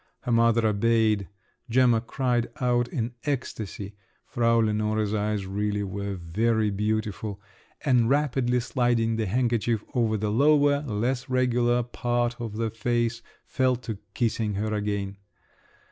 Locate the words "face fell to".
12.71-13.99